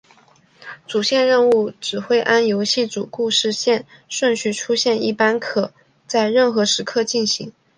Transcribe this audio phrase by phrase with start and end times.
[0.87, 5.71] 主线任务只会按游戏主故事线顺序出现一般可
[6.07, 7.53] 在任何时刻进行。